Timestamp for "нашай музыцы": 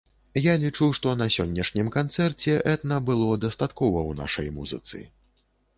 4.25-5.07